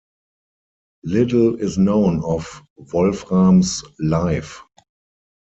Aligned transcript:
Little 1.03 1.57
is 1.57 1.77
known 1.77 2.23
of 2.25 2.63
Wolfram's 2.75 3.83
life. 3.99 4.63